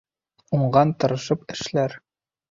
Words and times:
Уңған 0.59 0.93
тырышып 1.03 1.45
эшләр 1.57 1.95